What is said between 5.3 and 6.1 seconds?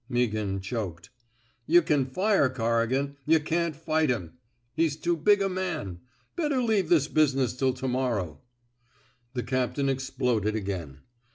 a man....